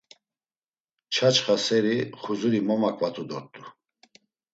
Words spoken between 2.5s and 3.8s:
momaǩvatu dort̆u.